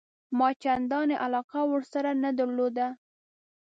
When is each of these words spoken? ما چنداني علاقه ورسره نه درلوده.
ما 0.37 0.49
چنداني 0.63 1.15
علاقه 1.25 1.59
ورسره 1.71 2.11
نه 2.23 2.31
درلوده. 2.37 2.87